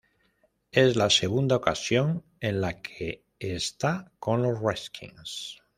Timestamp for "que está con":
2.81-4.41